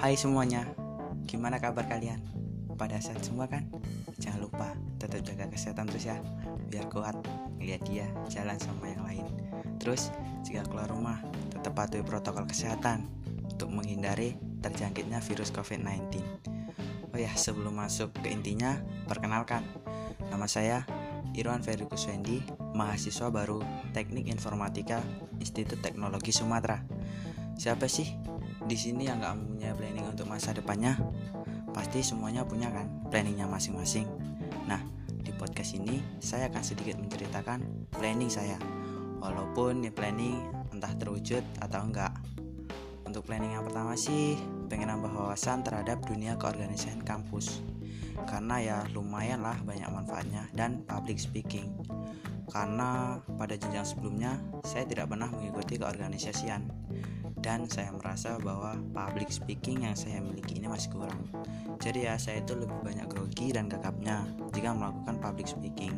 [0.00, 0.64] Hai semuanya,
[1.28, 2.24] gimana kabar kalian?
[2.80, 3.68] Pada saat semua kan?
[4.16, 6.16] Jangan lupa tetap jaga kesehatan terus ya
[6.72, 7.20] Biar kuat
[7.60, 9.28] ngeliat dia jalan sama yang lain
[9.76, 10.08] Terus
[10.40, 11.20] jika keluar rumah
[11.52, 13.12] tetap patuhi protokol kesehatan
[13.44, 16.16] Untuk menghindari terjangkitnya virus COVID-19
[17.12, 19.68] Oh ya sebelum masuk ke intinya Perkenalkan
[20.32, 20.88] Nama saya
[21.36, 22.40] Irwan Ferry Kuswendi
[22.72, 23.60] Mahasiswa baru
[23.92, 25.04] Teknik Informatika
[25.44, 26.80] Institut Teknologi Sumatera
[27.60, 28.29] Siapa sih
[28.68, 30.98] di sini yang nggak punya planning untuk masa depannya?
[31.72, 34.04] Pasti semuanya punya kan planningnya masing-masing.
[34.68, 38.60] Nah, di podcast ini saya akan sedikit menceritakan planning saya.
[39.20, 40.36] Walaupun ini planning
[40.76, 42.12] entah terwujud atau enggak.
[43.08, 44.38] Untuk planning yang pertama sih,
[44.70, 47.64] pengen nambah wawasan terhadap dunia keorganisasian kampus.
[48.28, 51.72] Karena ya lumayan lah banyak manfaatnya dan public speaking.
[52.50, 54.36] Karena pada jenjang sebelumnya
[54.66, 56.66] saya tidak pernah mengikuti keorganisasian
[57.40, 61.20] dan saya merasa bahwa public speaking yang saya miliki ini masih kurang.
[61.80, 65.92] Jadi ya saya itu lebih banyak grogi dan gagapnya jika melakukan public speaking.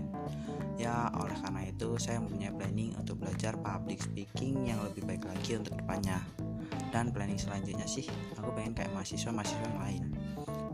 [0.78, 5.58] Ya oleh karena itu saya mempunyai planning untuk belajar public speaking yang lebih baik lagi
[5.58, 6.22] untuk depannya.
[6.94, 8.06] Dan planning selanjutnya sih
[8.38, 10.02] aku pengen kayak mahasiswa-mahasiswa yang lain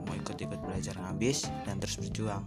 [0.09, 2.41] mau ikut-ikut belajar ngabis dan terus berjuang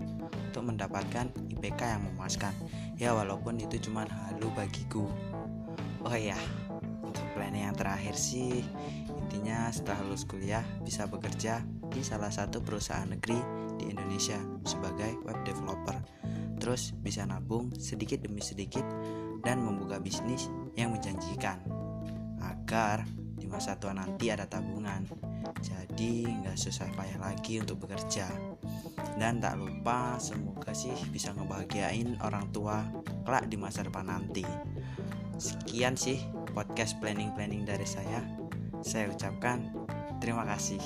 [0.50, 2.58] untuk mendapatkan IPK yang memuaskan
[2.98, 5.06] ya walaupun itu cuma halu bagiku
[6.02, 6.36] oh untuk
[7.42, 8.62] planning yang terakhir sih
[9.10, 13.42] intinya setelah lulus kuliah bisa bekerja di salah satu perusahaan negeri
[13.82, 15.98] di Indonesia sebagai web developer.
[16.62, 18.86] Terus bisa nabung sedikit demi sedikit
[19.42, 21.58] dan membuka bisnis yang menjanjikan
[22.46, 25.10] agar di masa tua nanti ada tabungan.
[25.66, 28.30] Jadi nggak susah payah lagi untuk bekerja.
[29.18, 32.86] Dan tak lupa semoga sih bisa ngebahagiain orang tua
[33.26, 34.46] kelak di masa depan nanti.
[35.42, 36.22] Sekian sih
[36.52, 38.20] podcast planning-planning dari saya.
[38.84, 39.72] Saya ucapkan
[40.20, 40.82] terima kasih